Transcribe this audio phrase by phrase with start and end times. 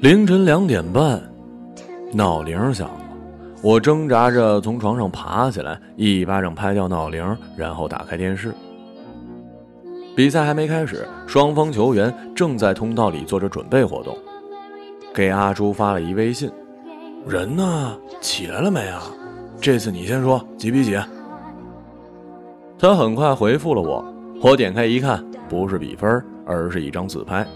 [0.00, 1.20] 凌晨两点半，
[2.12, 3.00] 闹铃响了。
[3.60, 8.54] 我挣扎着从床上爬起来，一巴掌拍掉闹铃，然后打开电视。
[10.14, 14.16] 比赛还没开始，双方球员正在通道里做着准备活动。
[15.12, 16.48] 给阿朱发了一微信
[17.26, 17.98] ：“人呢？
[18.20, 19.02] 起来了没啊？
[19.60, 20.96] 这次你先说，几比几？”
[22.78, 24.04] 他很快回复了我。
[24.40, 27.46] 我点开一看，不是比分，而是一张自拍。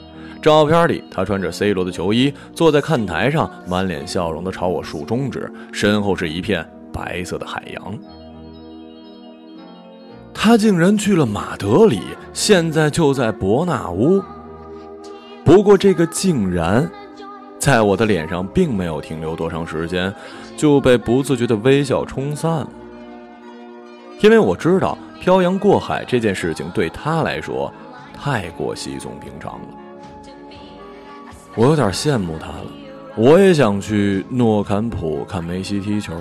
[0.43, 7.99] 照片里，他穿着 C 罗的球衣，坐在看台上，满脸笑容地朝我竖中指，身后是一片白色的海洋。
[10.35, 12.01] 他竟然去了马德里，
[12.33, 14.21] 现在就在伯纳乌。
[15.45, 16.91] 不过，这个竟然，
[17.61, 20.13] 在我的脸上并没有停留多长时间，
[20.57, 22.69] 就被不自觉的微笑冲散了。
[24.23, 27.73] 因为我知道，漂洋过海这件事情对他来说，
[28.15, 29.69] 太过稀松平常了。
[31.57, 32.67] 我有点羡慕他了，
[33.17, 36.15] 我也想去诺坎普看梅西踢球。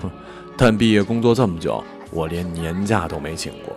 [0.00, 0.08] 哼，
[0.56, 3.74] 但毕业工作这么久，我连年假都没请过。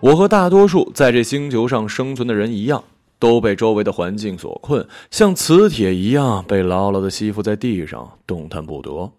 [0.00, 2.82] 我和大多数在这星球上生存的人一样，
[3.20, 9.12] 都被周围的环境所困，像磁铁一样被牢牢的吸附在地上，动弹不得。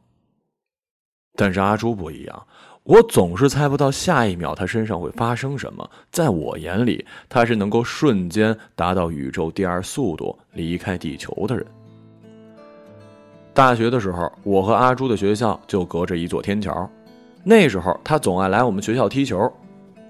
[1.36, 2.48] 但是阿朱不一样。
[2.84, 5.90] 我总是猜不到下一秒他身上会发生什么。
[6.12, 11.66] 在我眼里，他是能够瞬间达到宇宙第二速度离开地球的人。
[13.56, 16.88] 大学的时候，我和阿朱的学校就隔着一座天桥。
[17.44, 19.52] 那时候他总爱来我们学校踢球。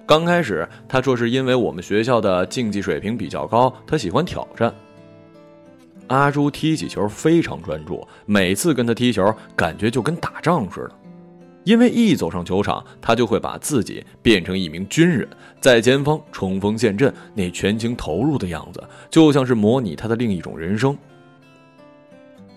[0.05, 4.73] 刚开始他说是因为我们学校的竞技水平比较高，他喜欢挑战。
[6.07, 10.91] 阿朱踢起球非常专注，每次跟他踢球感觉就跟打仗似的。
[11.65, 15.27] 因为一走上球场，他就会把自己变成一名军人，
[15.59, 20.97] 在前方冲锋陷阵，那全情投入的样子，就像是模拟他的另一种人生。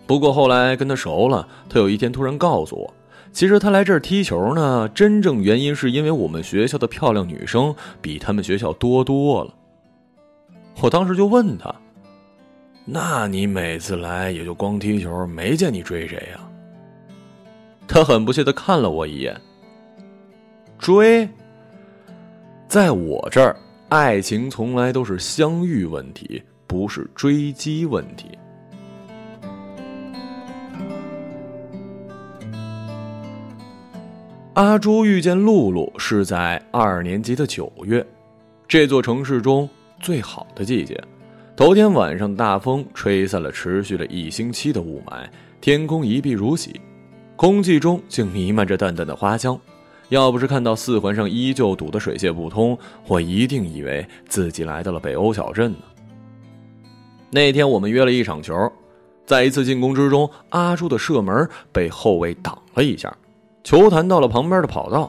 [0.07, 2.95] 不过后来跟他熟了，他有一天突然告诉我，
[3.33, 9.55] 其实他来这儿踢球呢，真正原因是因为我们学校的漂亮女生比他们学校多多了。
[10.81, 11.75] 我当时就问他
[12.85, 16.41] ：“那你每次来也就光踢球，没见你追谁呀？”
[17.89, 19.35] 他很不屑的看了我一眼。
[20.79, 21.29] 追，
[22.69, 23.57] 在我这儿，
[23.89, 28.39] 爱情从来都是相遇问题，不是追击问题。
[34.53, 38.05] 阿朱遇见露露是在二年级的九月，
[38.69, 39.69] 这座城市中
[40.01, 41.01] 最好的季节。
[41.57, 45.27] 头天晚上大风吹散了持续了一星期的雾霾，
[45.61, 46.81] 天空一碧如洗。
[47.39, 49.57] 空气中竟弥漫着淡淡的花香，
[50.09, 52.77] 要不是看到四环上依旧堵得水泄不通，
[53.07, 55.79] 我一定以为自己来到了北欧小镇呢。
[57.31, 58.53] 那天我们约了一场球，
[59.25, 63.17] 在一次进攻之中，阿朱的射门被后卫挡了一下，
[63.63, 65.09] 球弹到了旁边的跑道。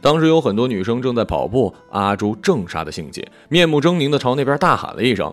[0.00, 5.32] 当时有很多女生正在跑步，阿朱正杀的兴起，面目狰狞的朝那边大喊了一声：“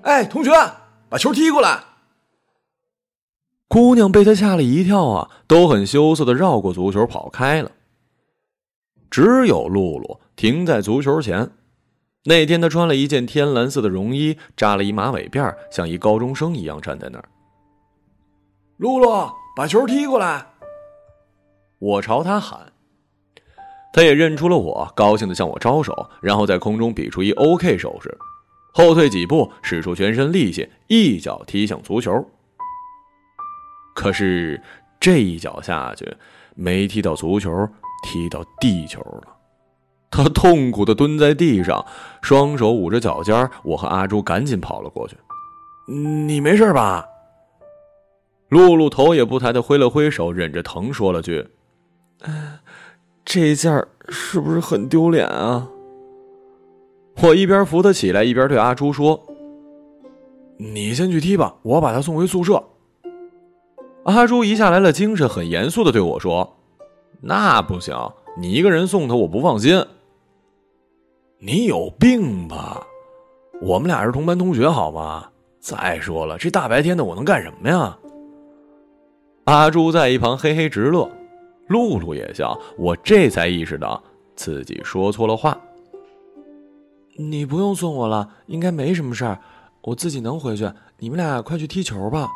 [0.00, 0.50] 哎，同学，
[1.10, 1.80] 把球踢过来！”
[3.68, 7.72] 姑娘被他吓了一跳啊，都很羞涩的绕过足球跑开了。
[9.10, 11.50] 只有露露停在足球前。
[12.24, 17.24] 那天她穿了一件天蓝色的绒衣，扎了一马尾辫，像一高中生一样站在那儿。
[18.78, 20.46] 露露，把球踢过来！
[21.78, 22.72] 我朝她喊。
[23.92, 28.16] 她也认出了我，高兴的向我招手，然后在空中比出一 OK 手势，
[28.72, 32.26] 后退几步，使出全身力气，一脚踢向足球。
[33.94, 34.60] 可是
[35.00, 36.14] 这一脚下去，
[36.54, 37.50] 没踢到足球，
[38.02, 39.22] 踢到地球了。
[40.10, 41.84] 他痛苦的蹲在地上，
[42.22, 43.50] 双手捂着脚尖。
[43.64, 45.16] 我和阿朱赶紧跑了过去。
[45.86, 47.06] 你没事吧？
[48.48, 51.48] 露露头也不抬的挥了挥手，忍着疼说了句
[53.24, 55.68] ：“这下是不是很丢脸啊？”
[57.22, 59.20] 我一边扶他起来，一边对阿朱说
[60.58, 62.62] ：“你先去踢吧，我把他送回宿舍。”
[64.04, 66.56] 阿朱一下来了精神，很严肃的对我说
[67.22, 67.96] ：“那不行，
[68.36, 69.84] 你一个人送他，我不放心。
[71.38, 72.86] 你有病吧？
[73.62, 75.28] 我们俩是同班同学，好吗？
[75.58, 77.96] 再说了，这大白天的，我能干什么呀？”
[79.44, 81.10] 阿朱在一旁嘿嘿直乐，
[81.68, 82.58] 露露也笑。
[82.76, 84.02] 我这才意识到
[84.36, 85.58] 自己说错了话。
[87.16, 89.38] 你不用送我了，应该没什么事儿，
[89.82, 90.70] 我自己能回去。
[90.98, 92.28] 你们俩快去踢球吧。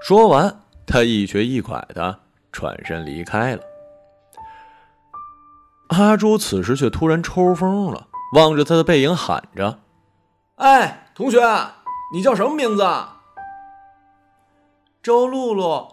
[0.00, 2.20] 说完，他一瘸一拐的
[2.52, 3.62] 转身离开了。
[5.88, 9.80] 阿朱此时却突然抽风了，望着他的背影喊着
[10.56, 11.40] ：“哎，同学，
[12.12, 12.86] 你叫什么名字？
[15.02, 15.88] 周露露。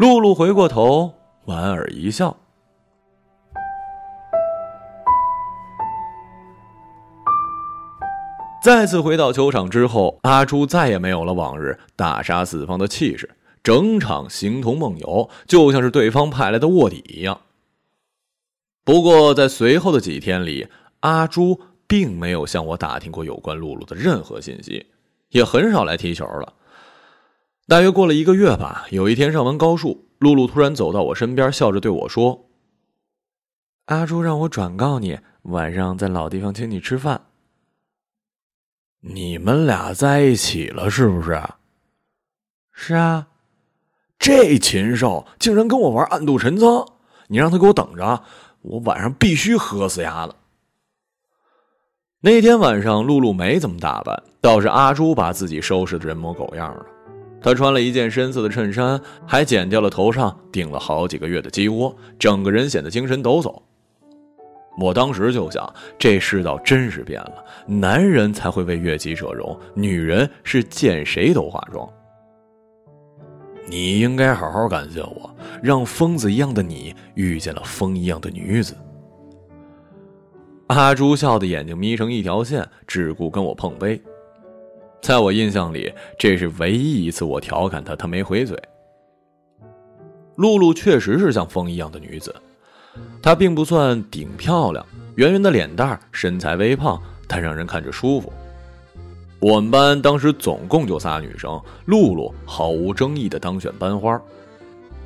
[0.00, 2.36] 露露回过头，莞尔一笑。
[8.68, 13.30] 再次回到球场之后，阿朱再也没有了往日大杀四方的气势，
[13.62, 17.40] 整场形同梦游，就像是对方派来的卧底一样。
[18.84, 20.68] 不过，在随后的几天里，
[21.00, 24.84] 阿朱并没有向我打听过有关露露的任何信息，
[25.30, 26.52] 也很少来踢球了。
[27.66, 32.50] 大约过了一个月吧，有一天上完高数，露露突然走到我身边，笑着对我说
[33.88, 37.22] ：“阿朱让我转告你，晚上在老地方请你吃饭。”
[39.00, 41.40] 你们俩在一起了是不是？
[42.72, 43.28] 是啊，
[44.18, 46.84] 这禽兽竟然跟我玩暗度陈仓！
[47.28, 48.22] 你让他给我等着，
[48.62, 50.34] 我晚上必须喝死丫的。
[52.20, 56.84] 那天晚上，露露没怎么打扮，倒是阿朱把自己收拾的人模狗样了。
[57.40, 63.62] 她穿了一件深色的衬衫，还剪掉了头上顶了好几个月的鸡窝，整个人显得精神抖擞。
[64.80, 71.88] 我当时就想，这世道真是变了，男人才会为悦己者容，女人是见谁都化妆。
[73.66, 78.74] 你应该好好感谢我，让疯子一样的你遇见了风一样的女子。
[80.68, 84.00] 阿朱笑的眼睛眯成一条线，只顾跟我碰杯。
[85.00, 88.56] 在我印象里，这是唯一一次我调侃他，他没回嘴。
[90.36, 92.34] 露露确实是像风一样的女子。
[93.22, 94.84] 她并不算顶漂亮，
[95.16, 98.32] 圆圆的脸蛋，身材微胖，但让人看着舒服。
[99.40, 104.20] 我们班当时总共就仨女生，露露毫无争议的当选班花，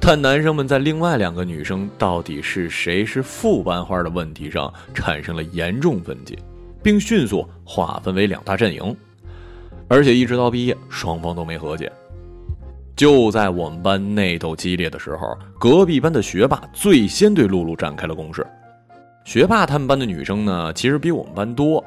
[0.00, 6.38] 但男生们在另外两个女生到底是谁是副班花的问题上产生了严重分歧，
[6.82, 8.96] 并迅速划分为两大阵营，
[9.86, 11.92] 而且一直到毕业，双方都没和解。
[13.02, 18.46] 就在我们班内斗激烈的时候，隔壁班的学霸最先对露露展开了攻势。
[19.24, 21.84] 学霸他们班的女生呢，其实比我们班多，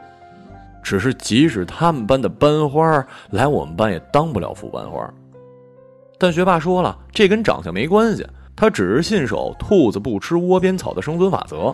[0.84, 5.10] 只是即使他们班的班花来我们班，也当不了副班花。
[6.18, 11.74] 但学霸说了，这跟长相没关系，他只是信守“兔子不吃窝边草”的生存法则。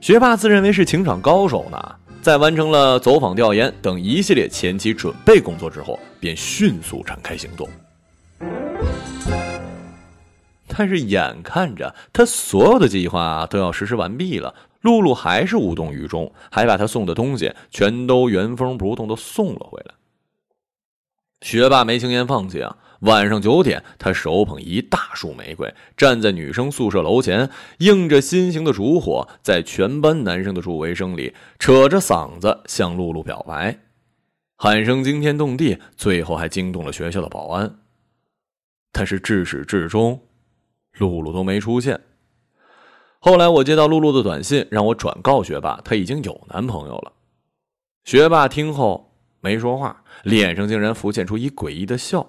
[0.00, 7.68] 学霸自认为是情场高手呢，在完成了走访调研等一系列前期准备工作之后，便迅速展开行动。
[10.80, 19.94] 但是眼看着他所有的计划都要实施完毕了，露露还是无动于衷，还把他送的东西全都原封不动的送了回来。
[21.42, 22.78] 学霸没轻言放弃啊！
[23.00, 27.50] 晚上九点，他手捧一大束玫瑰，站在女生宿舍楼前，
[27.80, 33.78] 映着心形的烛火，在全班男生的助威声里，扯着嗓子向露露表白，
[34.56, 37.80] 喊声惊天动地，最后还惊动了学校的保安。
[38.90, 40.18] 但是至始至终。
[40.98, 42.00] 露露都没出现。
[43.18, 47.12] 后来我接到露露的短信，让我转告学霸，她已经有男朋友了。
[48.04, 52.26] 学霸听后没说话，脸上竟然浮现出一诡异的笑。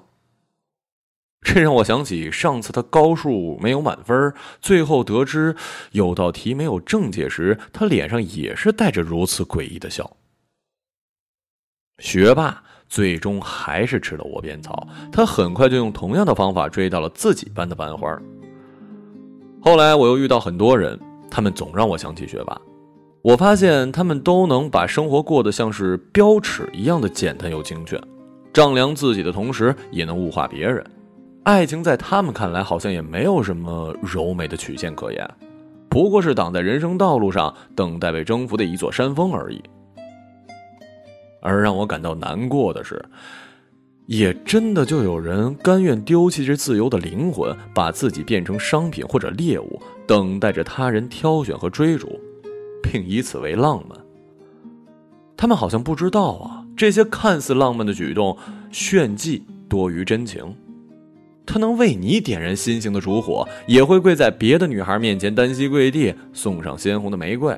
[1.44, 5.56] 这让我想起上次他高数没有满分，最后得知
[5.92, 10.18] 有道题没有正解时，他脸上也是带着如此诡异的笑。
[11.98, 18.22] 学霸最终还是吃了窝边草，他很快就用同样的方法追到了自己班的班花。
[19.64, 21.00] 后来我又遇到很多人，
[21.30, 22.60] 他们总让我想起学霸。
[23.22, 28.02] 我发现他们都能把生活过得像是标尺一样的简单又精确，
[28.52, 30.84] 丈量自己的同时也能物化别人。
[31.44, 35.30] 爱情在他们看来好像也没有什么柔美的曲线可言，
[35.88, 39.62] 不过是挡在人生道路上等待被征服的一座山峰而已。
[41.40, 43.00] 而让我感到难过的是。
[44.12, 52.20] 也真的就有人甘愿丢弃这自由的灵魂，把自己变成商品或者猎物，等待着他人挑选和追逐，
[52.84, 53.98] 并以此为浪漫。
[55.38, 58.38] 他们好像不知道啊，这些看似浪漫的举动，
[58.70, 60.44] 炫技多于真情。
[61.46, 67.58] 他能为你点燃心形的烛火，也会跪在别的女孩面前单膝跪地，送上鲜红的玫瑰。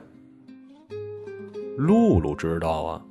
[1.77, 3.01] 露露知道啊。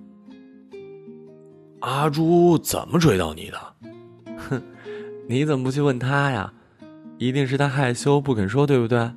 [1.82, 3.58] 阿朱怎么追到你的？
[4.48, 4.62] 哼，
[5.28, 6.52] 你怎么不去问他呀？
[7.18, 9.10] 一定是他害羞不肯说，对不对？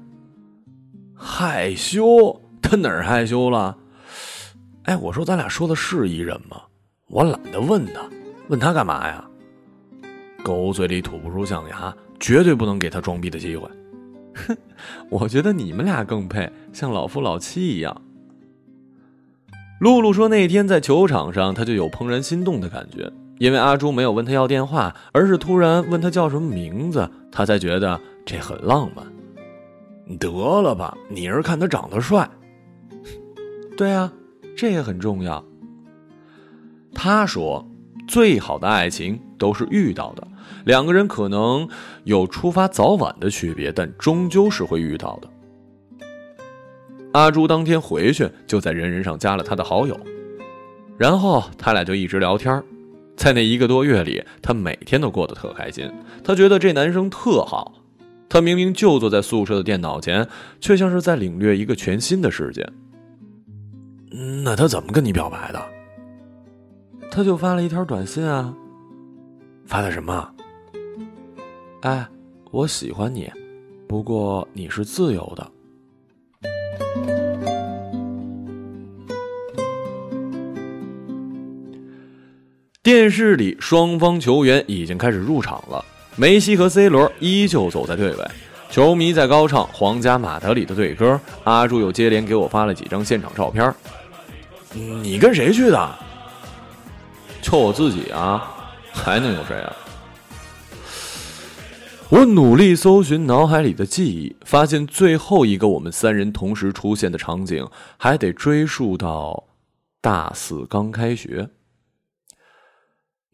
[1.16, 2.42] 害羞？
[2.62, 3.78] 他哪儿害羞了？
[4.84, 6.60] 哎，我说咱俩说的是一人吗？
[7.08, 8.02] 我懒得问他，
[8.48, 9.24] 问他干嘛呀？
[10.44, 13.70] 狗嘴里吐不出象牙，绝对不能给他装逼的机会。
[14.34, 14.58] 哼，
[15.10, 18.02] 我觉得你们俩更配，像老夫老妻一样。
[19.80, 29.06] 露露说，那天在球场上，她就有怦然心动的感觉，因为阿朱没有问她要电话，而是突然问她叫什么名字，她才觉得这很浪漫。
[30.18, 30.30] 得
[30.62, 32.30] 了吧，你是看他长得帅？
[33.76, 34.14] 对啊，
[34.56, 35.44] 这也很重要。
[36.94, 37.68] 他说，
[38.08, 40.26] 最好的爱情都是遇到的，
[40.64, 41.68] 两个人可能
[42.04, 45.30] 有出发早晚的区别，但终究是会遇到的。
[47.16, 49.98] 阿朱当天回去就在人人上加了他的好友，
[50.98, 52.62] 然后他俩就一直聊天
[53.16, 55.90] 在那一个多月里，他每天都过得特开心。
[56.26, 57.72] 他觉得这男生特好，
[58.28, 60.28] 他明明就坐在宿舍的电脑前，
[60.60, 62.68] 却像是在领略一个全新的世界。
[64.44, 65.66] 那他怎么跟你表白的？
[67.10, 68.54] 他就发了一条短信啊，
[69.66, 70.30] 发的什么？
[71.80, 72.06] 哎，
[72.52, 73.32] 我喜欢你，
[73.88, 75.55] 不过你是自由的。
[82.86, 85.84] 电视里，双方球员已经开始入场了。
[86.16, 88.32] 梅西和 C 罗依旧走在队尾，
[88.70, 91.20] 球迷在高唱皇家马德里的队歌。
[91.46, 93.74] 阿朱又接连给我发了几张现场照片。
[94.72, 95.96] 你跟谁去的？
[97.42, 98.54] 就我自己啊，
[98.94, 99.76] 还能有谁啊？
[102.10, 109.46] 我努力搜寻脑海里的记忆，发现最后一个我们三人同时出现的场景，还得追溯到
[110.00, 111.50] 大四刚开学。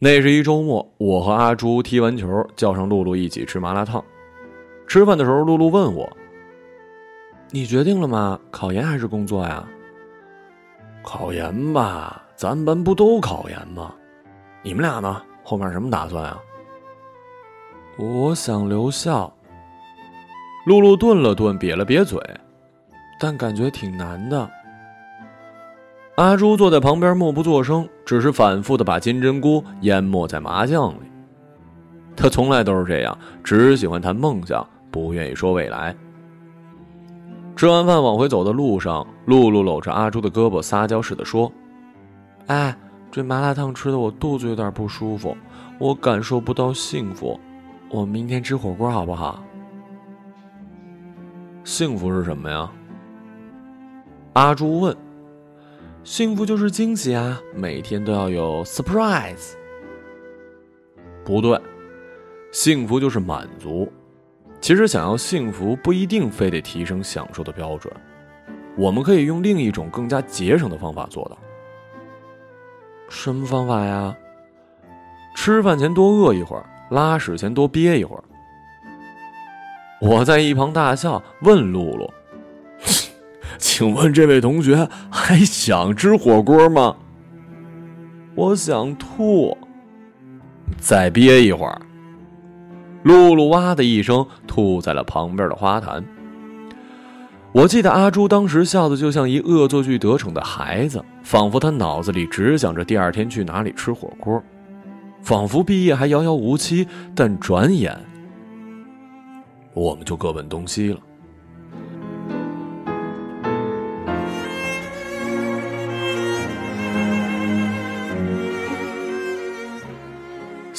[0.04, 4.04] 那是一周末，我和阿朱踢完球，叫上露露一起吃麻辣烫。
[4.88, 6.10] 吃饭的时候，露露问我
[7.54, 8.40] ：“你决定了吗？
[8.50, 9.64] 考研还是工作呀
[11.06, 13.94] ？”“考研吧，咱班不都考研吗？
[14.64, 15.22] 你们俩呢？
[15.44, 16.40] 后面什么打算啊
[18.00, 19.32] ？”“我想留校。”
[20.66, 22.20] 露露顿了顿，瘪了瘪嘴，
[23.20, 24.50] 但感觉挺难的。
[26.16, 31.12] 阿朱坐在旁边默不作声，只是反复的把金针菇淹没在麻酱里。
[32.16, 35.96] 他从来都是这样，只喜欢谈梦想，不愿意说未来。
[37.56, 41.52] 吃完饭往回走的路上，露露搂着阿朱的胳膊，撒娇似的说
[42.48, 42.76] ：“哎，
[43.10, 45.36] 这麻辣烫吃的我肚子有点不舒服，
[45.80, 47.40] 我感受不到幸福。
[47.90, 49.42] 我们明天吃火锅好不好？”
[51.64, 52.70] 幸福是什么呀？
[54.34, 54.96] 阿朱问。
[56.04, 57.40] 幸福就是惊喜啊！
[57.54, 59.54] 每天都要有 surprise。
[61.24, 61.60] 不对，
[62.52, 63.92] 幸福就是满足。
[64.60, 67.94] 其实想要幸福，不一定非得提升享受的标准，
[68.76, 71.38] 我们可以用另一种更加节省的方法做到。
[73.08, 74.16] 什么方法呀？
[75.36, 78.24] 吃饭前多饿一会儿，拉屎前多憋一会儿。
[80.02, 82.12] 我在一旁大笑，问露露。
[83.62, 86.98] 请问这位同学还想吃火锅吗？
[88.34, 89.56] 我想吐，
[90.80, 91.80] 再憋一会儿。
[93.04, 96.04] 露露哇的一声吐在了旁边的花坛。
[97.52, 104.42] 我记得阿朱当时笑的就像一恶作剧得逞的孩子，仿佛他脑子里只想着第二天去哪里吃火锅，
[105.22, 106.88] 仿佛毕业还遥遥无期。
[107.14, 107.96] 但转眼，
[109.74, 111.00] 我们就各奔东西了。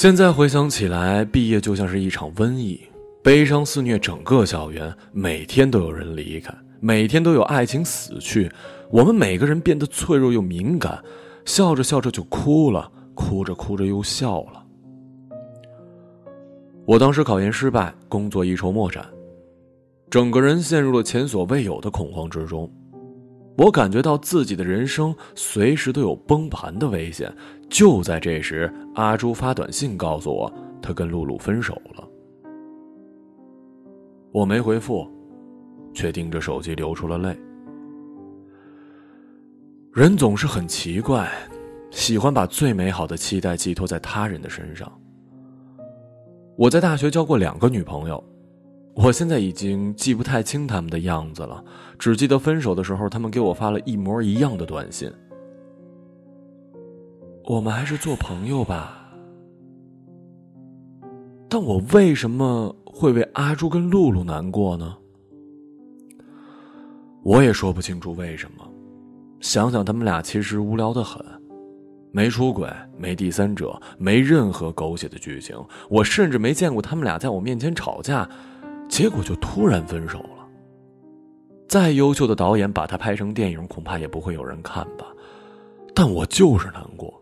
[0.03, 2.81] 现在回想起来，毕业就像是一场瘟疫，
[3.23, 4.93] 悲伤肆虐整个校园。
[5.13, 8.51] 每天都有人离开，每天都有爱情死去。
[8.91, 11.01] 我们每个人变得脆弱又敏感，
[11.45, 14.67] 笑着笑着就哭了，哭着哭着又笑了。
[16.85, 19.07] 我当时考研失败，工作一筹莫展，
[20.11, 22.69] 整个人陷入了前所未有的恐慌之中。
[23.57, 27.33] 我感觉到自己的人生随时都有崩盘的危险。
[27.69, 32.09] 就在这时，阿朱发短信告诉我，他跟露露分手了。
[34.31, 35.09] 我没回复，
[35.95, 37.37] 却盯着手机流出了泪。
[39.93, 41.31] 人总是很奇怪，
[41.91, 44.91] 喜欢把最美好的期待寄托在他人的身上。
[46.57, 48.23] 我在大学交过两个女朋友。
[48.95, 51.65] 我现在已经记不太清他们的样子了，
[51.99, 55.11] 只记得分手的时候，他们给我发了一模一样的短信。
[57.45, 58.99] 我们还是做朋友吧。
[61.49, 64.97] 但我为什么会为阿朱跟露露难过呢？
[67.23, 68.69] 我也说不清楚为什么。
[69.41, 71.25] 想想他们俩其实无聊的很，
[72.11, 75.57] 没出轨，没第三者，没任何狗血的剧情。
[75.91, 78.29] 我甚至没见过他们俩在我面前吵架。
[78.89, 80.47] 结果就突然分手了。
[81.67, 85.07] 再优秀的导演把它拍成电影，恐怕也不会有人看吧。
[85.95, 87.22] 但我就是难过。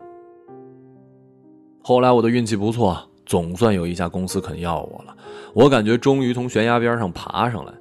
[1.81, 5.15] 后来我的运气不错，总算有一家公司肯要我了。
[5.53, 7.73] 我感觉终于从悬崖边上爬上来。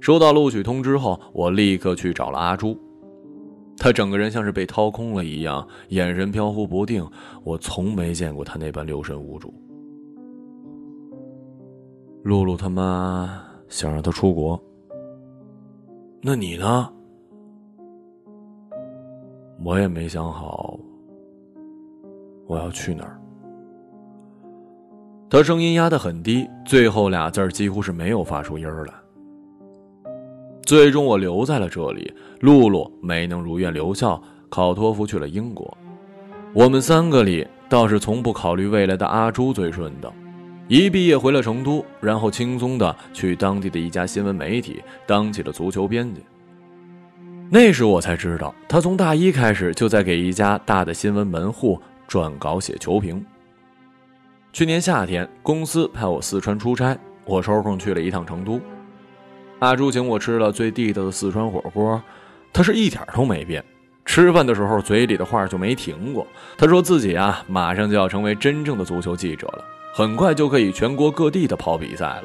[0.00, 2.78] 收到录取通知后，我立刻去找了阿朱。
[3.76, 7.06] 他整个人像是被掏空了一样，眼神飘忽不定。
[7.44, 9.52] 我从没见过他那般六神无主。
[12.22, 14.62] 露露他妈想让他出国，
[16.22, 16.90] 那你呢？
[19.62, 20.80] 我也没想好
[22.46, 23.19] 我要去哪儿。
[25.30, 28.92] 他声音压得很低，最后俩字几乎是没有发出音儿来。
[30.62, 35.78] 最终我留在了这里，露露没能如愿留校，考托福去了英国。
[36.52, 40.12] 我们三个里，倒是从不考虑未来的阿朱最顺的，
[40.66, 46.22] 一毕业回了成都，然后轻松的去当地的一家新闻媒体当起了足球编辑。
[47.48, 53.24] 那时我才知道，他从大一开始就在给一家大的新闻门户撰稿写球评。
[54.52, 58.60] 去年夏天，公司派我四川出差，我抽空去了一趟成都。
[59.60, 62.02] 阿朱请我吃了最地道的四川火锅，
[62.52, 63.64] 他是一点都没变。
[64.04, 66.26] 吃饭的时候嘴里的话就没停过。
[66.58, 69.64] 他说自己啊，马上就要成为真正的足球记者了，
[69.94, 72.24] 很快就可以全国各地的跑比赛了。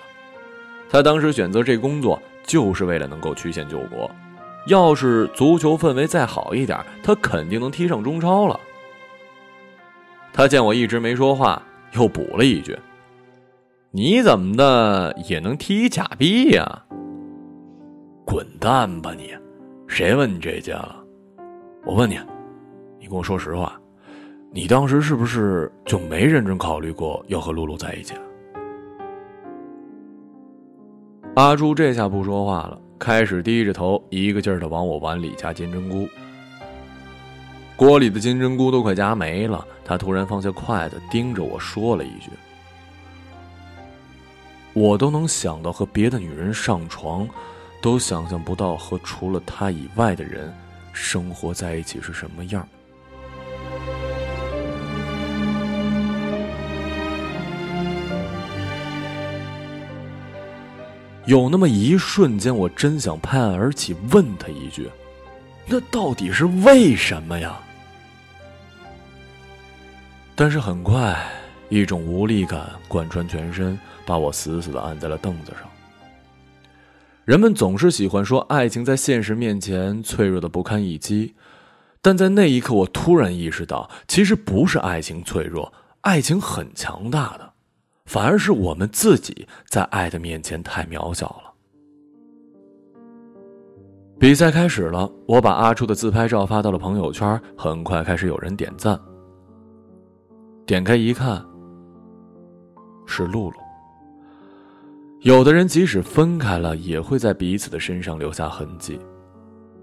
[0.90, 4.10] 他当时选择这工作就是为了能够曲线救国。
[4.66, 8.60] 要是足球氛围再好一点，他肯定能踢上中超了。
[10.34, 11.62] 他见我一直没说话。
[11.94, 12.78] 又补了一句
[13.92, 16.84] ：“你怎么的也能踢假币呀？
[18.26, 19.34] 滚蛋吧你！
[19.88, 20.96] 谁问你这些了？
[21.86, 22.20] 我问你，
[23.00, 23.80] 你跟我说实话，
[24.52, 28.14] 你当时是不是就没认真考虑过要和露露在一起？”
[31.36, 36.08] 阿朱这下不说话了，开始低着头，一个劲儿的往我碗里加金针菇。
[37.78, 42.30] 锅里的金针菇都快夹没了，他突然放下筷子，盯着我说了一句
[44.72, 47.28] ：“我都能想到和别的女人上床，
[47.82, 50.54] 都想象不到和除了他以外的人
[50.94, 52.66] 生活在一起是什么样。”
[61.26, 64.90] 有那么一瞬间，我真想拍案而起，问他一句
[65.68, 67.60] ：“那到底是为什么呀？”
[70.36, 71.18] 但是很快，
[71.70, 75.62] 一种无力感贯穿全身，把我死死的按在了凳子上。
[77.24, 81.34] 人们总是喜欢说爱情在现实面前脆弱的不堪一击，
[82.02, 87.54] 但在那一刻，我突然意识到，其实不是爱情脆弱，爱情很强大的，
[88.06, 91.55] 反而是我们自己在爱的面前太渺小了。
[94.26, 99.00] 比赛开始了，我把阿初的自拍照发到了朋友圈，很快开始有人点赞。
[100.66, 101.46] 点开一看，
[103.06, 103.58] 是露露。
[105.22, 109.00] 有的人即使分开了，也会在彼此的身上留下痕迹，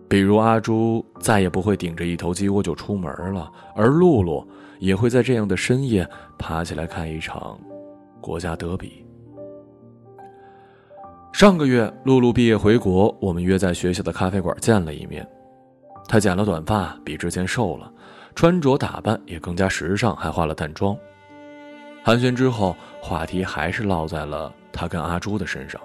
[0.09, 4.45] 比如阿朱再也不会顶着一头鸡窝就出门了，而露露
[4.81, 6.05] 也会在这样的深夜
[6.37, 7.57] 爬起来看一场
[8.21, 9.07] 国家德比。
[11.33, 15.27] 上个月，露露毕业回国，我们约在学校的咖啡馆见了一面。
[16.07, 17.91] 她剪了短发，比之前瘦了。
[18.35, 20.97] 穿着打扮也更加时尚，还化了淡妆。
[22.05, 25.81] 寒暄之后，话题还是落在了他跟阿朱的身上。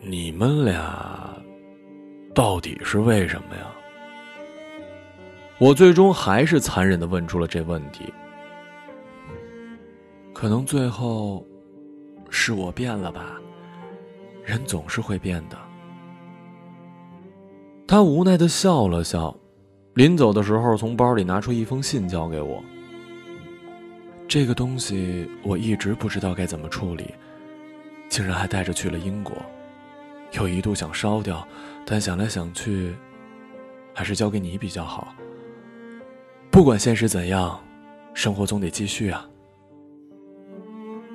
[0.00, 1.34] 你们俩
[2.34, 3.66] 到底是为什么呀？
[5.58, 8.12] 我最终还是残忍的问出了这问题。
[10.34, 11.44] 可能最后
[12.28, 13.40] 是我变了吧，
[14.44, 15.58] 人总是会变的。
[17.86, 19.34] 他无奈的笑了笑。
[19.94, 22.62] 临走的时候，从包里拿出一封信交给我。
[24.28, 27.12] 这个东西我一直不知道该怎么处理，
[28.08, 29.34] 竟然还带着去了英国。
[30.32, 31.44] 有一度想烧掉，
[31.84, 32.94] 但想来想去，
[33.92, 35.14] 还是交给你比较好。
[36.50, 37.58] 不管现实怎样，
[38.14, 39.26] 生活总得继续啊。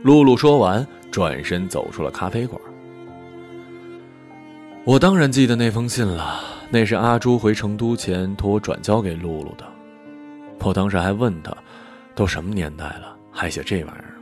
[0.04, 2.62] 露露说完，转身走出了咖啡馆。
[4.86, 6.42] 我当然记得那封信了。
[6.70, 9.64] 那是阿朱回成都前托我转交给露露的，
[10.62, 11.56] 我当时还问他，
[12.16, 14.18] 都什么年代了，还写这玩意儿？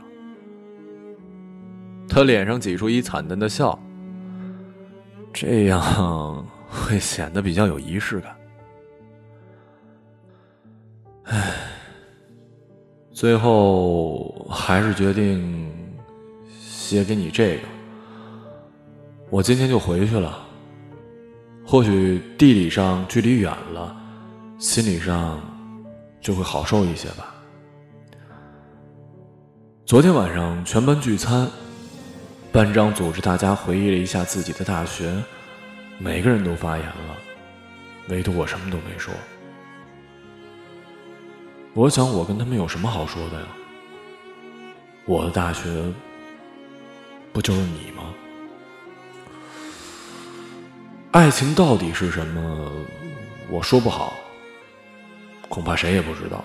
[2.10, 3.78] 他脸上挤出一惨淡的笑，
[5.32, 8.36] 这样会显得比较有仪式感。
[11.24, 11.54] 唉，
[13.12, 15.61] 最后还是决定
[16.92, 17.62] 接给你这个。
[19.30, 20.46] 我今天就回去了。
[21.64, 23.96] 或许地理上距离远了，
[24.58, 25.40] 心理上
[26.20, 27.34] 就会好受一些吧。
[29.86, 31.48] 昨天晚上全班聚餐，
[32.50, 35.14] 班长组织大家回忆了一下自己的大学，
[35.98, 37.16] 每个人都发言了，
[38.08, 39.14] 唯独我什么都没说。
[41.74, 43.46] 我想，我跟他们有什么好说的呀？
[45.06, 45.70] 我的大学
[47.32, 48.02] 不就是你吗？
[51.12, 52.70] 爱情到底是什么？
[53.50, 54.14] 我说不好，
[55.48, 56.44] 恐怕谁也不知道。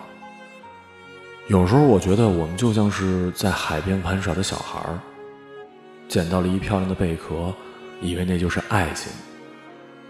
[1.47, 5.00] 有时候我觉得我们就像是在海边玩耍的小孩儿，
[6.10, 7.54] 捡到了一漂亮的贝壳，
[8.02, 9.12] 以为那就是爱情。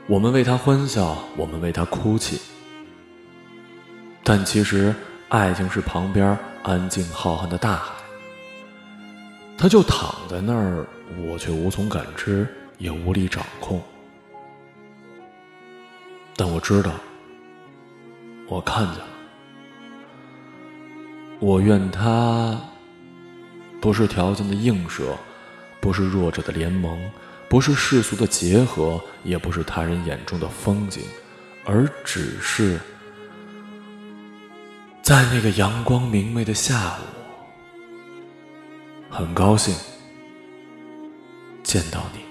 [0.08, 2.40] 我们为他欢笑，我们为他哭泣。
[4.24, 4.96] 但其实，
[5.30, 7.94] 爱情是旁边安静浩瀚的大海，
[9.58, 10.86] 他就躺在那儿，
[11.26, 13.82] 我却无从感知，也无力掌控。
[16.36, 16.92] 但我知道，
[18.48, 19.08] 我看见了。
[21.40, 22.60] 我愿他
[23.82, 25.18] 不是条件的映射，
[25.80, 27.00] 不是弱者的联盟，
[27.50, 31.04] 不是世俗的结合，也不是他人眼中的风景，
[31.66, 32.80] 而只是
[35.02, 37.17] 在那个阳光明媚的下午，
[39.10, 39.76] 很高兴
[41.64, 42.27] 见到你。